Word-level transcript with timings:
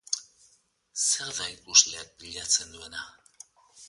Zer 1.09 1.29
da 1.39 1.49
ikusleak 1.57 2.09
bilatzen 2.23 2.73
duena? 2.77 3.03